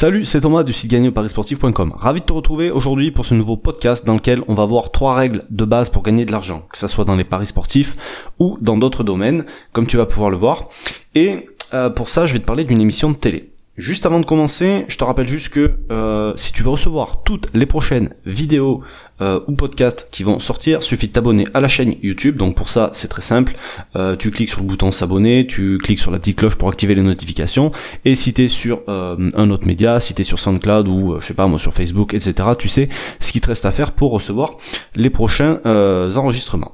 [0.00, 1.92] Salut, c'est Thomas du site gagner-paris-sportif.com.
[1.94, 5.14] Ravi de te retrouver aujourd'hui pour ce nouveau podcast dans lequel on va voir trois
[5.14, 8.56] règles de base pour gagner de l'argent, que ce soit dans les paris sportifs ou
[8.62, 10.70] dans d'autres domaines, comme tu vas pouvoir le voir.
[11.14, 13.49] Et euh, pour ça, je vais te parler d'une émission de télé.
[13.80, 17.48] Juste avant de commencer, je te rappelle juste que euh, si tu veux recevoir toutes
[17.54, 18.82] les prochaines vidéos
[19.22, 22.36] euh, ou podcasts qui vont sortir, suffit de t'abonner à la chaîne YouTube.
[22.36, 23.54] Donc pour ça, c'est très simple.
[23.96, 26.94] Euh, tu cliques sur le bouton s'abonner, tu cliques sur la petite cloche pour activer
[26.94, 27.72] les notifications.
[28.04, 31.26] Et si tu es sur un autre média, si tu es sur SoundCloud ou je
[31.26, 34.12] sais pas moi sur Facebook, etc., tu sais ce qui te reste à faire pour
[34.12, 34.58] recevoir
[34.94, 36.72] les prochains enregistrements.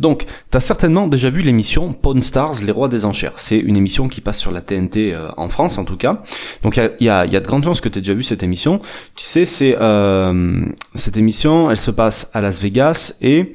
[0.00, 3.34] Donc, t'as certainement déjà vu l'émission Pawn Stars, les rois des enchères.
[3.36, 6.22] C'est une émission qui passe sur la TNT euh, en France, en tout cas.
[6.62, 8.80] Donc, il y a, de grandes chances que t'aies déjà vu cette émission.
[9.14, 10.64] Tu sais, c'est euh,
[10.94, 13.54] cette émission, elle se passe à Las Vegas et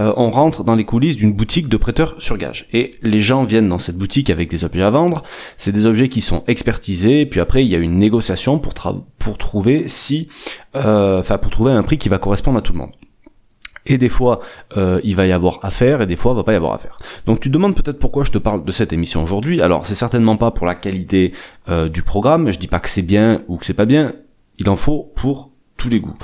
[0.00, 2.68] euh, on rentre dans les coulisses d'une boutique de prêteurs sur gage.
[2.72, 5.22] Et les gens viennent dans cette boutique avec des objets à vendre.
[5.56, 7.26] C'est des objets qui sont expertisés.
[7.26, 8.74] Puis après, il y a une négociation pour
[9.18, 10.28] pour trouver si,
[10.74, 12.92] enfin, pour trouver un prix qui va correspondre à tout le monde
[13.88, 14.40] et des fois
[14.76, 16.98] euh, il va y avoir affaire et des fois il va pas y avoir affaire.
[17.26, 19.60] Donc tu te demandes peut-être pourquoi je te parle de cette émission aujourd'hui.
[19.60, 21.32] Alors c'est certainement pas pour la qualité
[21.68, 24.12] euh, du programme, je dis pas que c'est bien ou que c'est pas bien,
[24.58, 26.16] il en faut pour tous les goûts.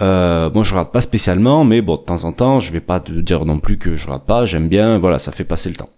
[0.00, 3.00] Euh, moi je rate pas spécialement, mais bon de temps en temps je vais pas
[3.00, 5.76] te dire non plus que je rate pas, j'aime bien, voilà ça fait passer le
[5.76, 5.90] temps.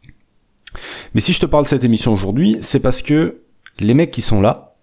[1.14, 3.41] Mais si je te parle de cette émission aujourd'hui, c'est parce que
[3.78, 4.75] les mecs qui sont là,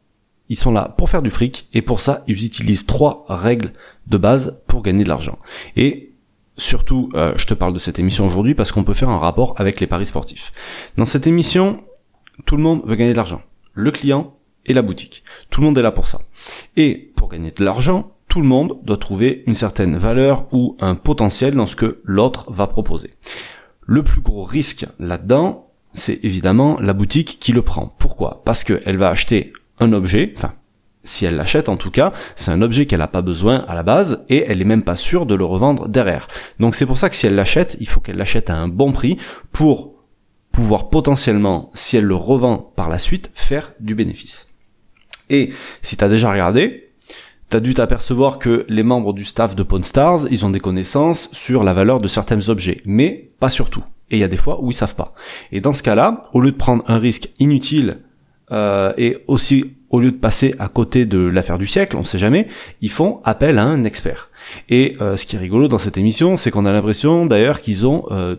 [0.47, 3.73] ils sont là pour faire du fric et pour ça ils utilisent trois règles
[4.07, 5.37] de base pour gagner de l'argent.
[5.75, 6.10] Et
[6.61, 9.53] surtout, euh, je te parle de cette émission aujourd'hui parce qu'on peut faire un rapport
[9.57, 10.51] avec les paris sportifs.
[10.97, 11.83] Dans cette émission,
[12.45, 13.41] tout le monde veut gagner de l'argent.
[13.73, 15.23] Le client et la boutique.
[15.49, 16.21] Tout le monde est là pour ça.
[16.77, 20.95] Et pour gagner de l'argent, tout le monde doit trouver une certaine valeur ou un
[20.95, 23.11] potentiel dans ce que l'autre va proposer.
[23.81, 27.93] Le plus gros risque là-dedans, c'est évidemment la boutique qui le prend.
[27.99, 28.41] Pourquoi?
[28.45, 30.53] Parce qu'elle va acheter un objet, enfin
[31.03, 33.83] si elle l'achète en tout cas, c'est un objet qu'elle n'a pas besoin à la
[33.83, 36.27] base et elle est même pas sûre de le revendre derrière.
[36.59, 38.91] Donc c'est pour ça que si elle l'achète, il faut qu'elle l'achète à un bon
[38.91, 39.17] prix
[39.51, 39.95] pour
[40.51, 44.49] pouvoir potentiellement, si elle le revend par la suite, faire du bénéfice.
[45.29, 46.91] Et si tu as déjà regardé,
[47.49, 50.59] tu as dû t'apercevoir que les membres du staff de Pawn Stars, ils ont des
[50.59, 53.83] connaissances sur la valeur de certains objets, mais pas sur tout.
[54.09, 55.13] Et il y a des fois où ils savent pas.
[55.53, 57.99] Et dans ce cas-là, au lieu de prendre un risque inutile
[58.51, 62.17] euh, et aussi au lieu de passer à côté de l'affaire du siècle, on sait
[62.17, 62.47] jamais,
[62.81, 64.29] ils font appel à un expert.
[64.69, 67.85] Et euh, ce qui est rigolo dans cette émission, c'est qu'on a l'impression d'ailleurs qu'ils
[67.85, 68.35] ont euh,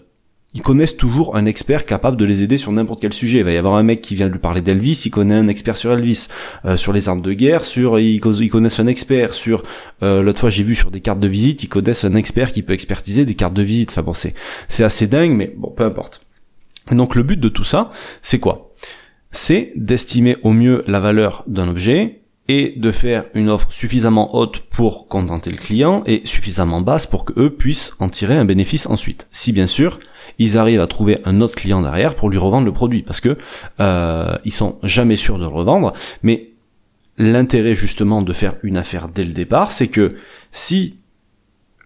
[0.54, 3.38] ils connaissent toujours un expert capable de les aider sur n'importe quel sujet.
[3.38, 5.78] Il va y avoir un mec qui vient lui parler d'Elvis, il connaît un expert
[5.78, 6.28] sur Elvis,
[6.66, 9.62] euh, sur les armes de guerre, sur ils, connaissent un expert sur
[10.02, 12.74] l'autre fois j'ai vu sur des cartes de visite, ils connaissent un expert qui peut
[12.74, 13.90] expertiser des cartes de visite.
[13.90, 14.34] Enfin bon, c'est
[14.68, 16.22] c'est assez dingue, mais bon, peu importe.
[16.90, 17.88] Donc le but de tout ça,
[18.20, 18.71] c'est quoi?
[19.32, 24.60] C'est d'estimer au mieux la valeur d'un objet et de faire une offre suffisamment haute
[24.70, 29.26] pour contenter le client et suffisamment basse pour qu'eux puissent en tirer un bénéfice ensuite.
[29.30, 30.00] Si bien sûr,
[30.38, 33.38] ils arrivent à trouver un autre client derrière pour lui revendre le produit, parce que
[33.80, 36.50] euh, ils sont jamais sûrs de le revendre, mais
[37.16, 40.16] l'intérêt justement de faire une affaire dès le départ, c'est que
[40.50, 40.96] si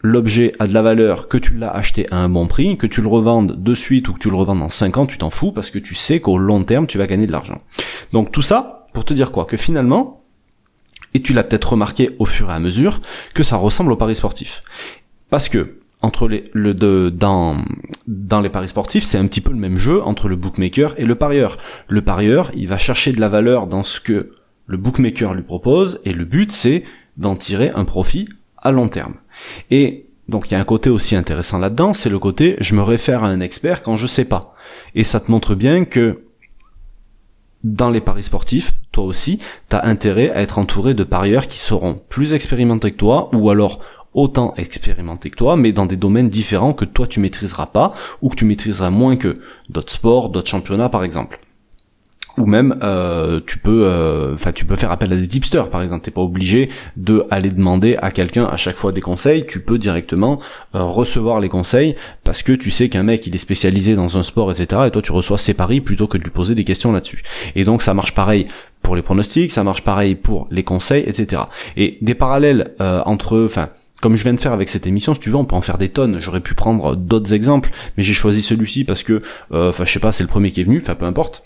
[0.02, 3.00] l'objet a de la valeur, que tu l'as acheté à un bon prix, que tu
[3.00, 5.52] le revendes de suite ou que tu le revendes en 5 ans, tu t'en fous
[5.52, 7.62] parce que tu sais qu'au long terme, tu vas gagner de l'argent.
[8.12, 10.22] Donc tout ça, pour te dire quoi Que finalement,
[11.14, 13.00] et tu l'as peut-être remarqué au fur et à mesure,
[13.34, 14.62] que ça ressemble au paris sportif.
[15.30, 17.64] Parce que, entre les, le, dans,
[18.06, 21.04] dans les paris sportifs, c'est un petit peu le même jeu entre le bookmaker et
[21.04, 21.56] le parieur.
[21.88, 24.32] Le parieur, il va chercher de la valeur dans ce que
[24.66, 26.84] le bookmaker lui propose, et le but, c'est
[27.16, 28.28] d'en tirer un profit
[28.58, 29.14] à long terme.
[29.70, 32.82] Et donc il y a un côté aussi intéressant là-dedans, c'est le côté je me
[32.82, 34.54] réfère à un expert quand je sais pas.
[34.94, 36.22] Et ça te montre bien que
[37.64, 39.38] dans les paris sportifs, toi aussi,
[39.70, 43.50] tu as intérêt à être entouré de parieurs qui seront plus expérimentés que toi ou
[43.50, 43.80] alors
[44.14, 48.30] autant expérimentés que toi, mais dans des domaines différents que toi tu maîtriseras pas ou
[48.30, 51.40] que tu maîtriseras moins que d'autres sports, d'autres championnats par exemple
[52.38, 55.82] ou même euh, tu peux euh, enfin tu peux faire appel à des tipsters par
[55.82, 59.60] exemple t'es pas obligé de aller demander à quelqu'un à chaque fois des conseils tu
[59.60, 60.40] peux directement
[60.74, 64.22] euh, recevoir les conseils parce que tu sais qu'un mec il est spécialisé dans un
[64.22, 66.92] sport etc et toi tu reçois ses paris plutôt que de lui poser des questions
[66.92, 67.22] là-dessus
[67.54, 68.48] et donc ça marche pareil
[68.82, 71.42] pour les pronostics ça marche pareil pour les conseils etc
[71.76, 73.70] et des parallèles entre enfin
[74.02, 75.78] comme je viens de faire avec cette émission, si tu veux, on peut en faire
[75.78, 76.18] des tonnes.
[76.20, 80.12] J'aurais pu prendre d'autres exemples, mais j'ai choisi celui-ci parce que, enfin, je sais pas,
[80.12, 81.42] c'est le premier qui est venu, enfin, peu importe.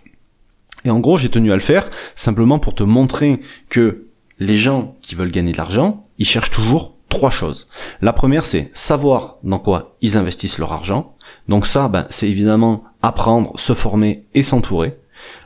[0.84, 4.06] Et en gros, j'ai tenu à le faire simplement pour te montrer que
[4.38, 7.68] les gens qui veulent gagner de l'argent, ils cherchent toujours trois choses.
[8.00, 11.14] La première, c'est savoir dans quoi ils investissent leur argent.
[11.48, 14.96] Donc ça, ben, c'est évidemment apprendre, se former et s'entourer.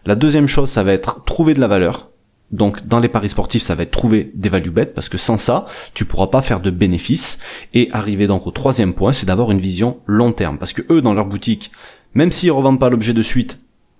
[0.06, 2.10] La deuxième chose, ça va être trouver de la valeur
[2.52, 5.38] Donc dans les paris sportifs, ça va être trouver des value bets parce que sans
[5.38, 7.40] ça, tu pourras pas faire de bénéfices.
[7.72, 10.58] Et arriver donc au troisième point, c'est d'avoir une vision long terme.
[10.58, 11.72] Parce que eux, dans leur boutique,
[12.14, 13.58] même s'ils revendent pas l'objet de suite,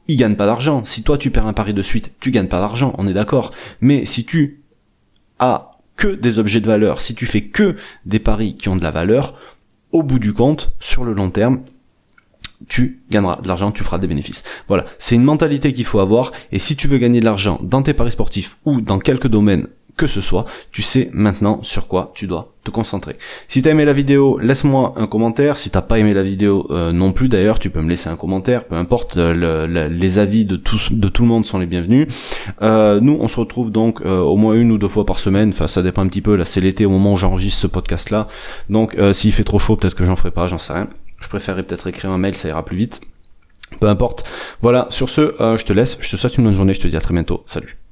[0.09, 0.85] ils gagnent pas d'argent.
[0.85, 3.53] Si toi tu perds un pari de suite, tu gagnes pas d'argent, on est d'accord.
[3.81, 4.63] Mais si tu
[5.39, 8.83] as que des objets de valeur, si tu fais que des paris qui ont de
[8.83, 9.39] la valeur,
[9.93, 11.61] au bout du compte, sur le long terme,
[12.69, 14.43] tu gagneras de l'argent, tu feras des bénéfices.
[14.69, 17.83] Voilà, c'est une mentalité qu'il faut avoir, et si tu veux gagner de l'argent dans
[17.83, 22.13] tes paris sportifs ou dans quelques domaines que ce soit, tu sais maintenant sur quoi
[22.15, 23.17] tu dois te concentrer.
[23.47, 25.57] Si t'as aimé la vidéo, laisse-moi un commentaire.
[25.57, 28.17] Si t'as pas aimé la vidéo euh, non plus d'ailleurs, tu peux me laisser un
[28.17, 28.65] commentaire.
[28.65, 32.09] Peu importe, euh, les avis de tout, de tout le monde sont les bienvenus.
[32.63, 35.51] Euh, nous, on se retrouve donc au moins une ou deux fois par semaine.
[35.51, 36.35] Enfin, ça dépend un petit peu.
[36.35, 38.27] Là, c'est l'été au moment où j'enregistre ce podcast-là.
[38.71, 40.89] Donc, s'il fait trop chaud, peut-être que j'en ferai pas, j'en sais rien.
[41.21, 43.01] Je préférerais peut-être écrire un mail, ça ira plus vite.
[43.81, 44.25] Peu importe.
[44.63, 45.99] Voilà, sur ce, je te laisse.
[46.01, 46.73] Je te souhaite une bonne journée.
[46.73, 47.43] Je te dis à très bientôt.
[47.47, 47.84] Salut.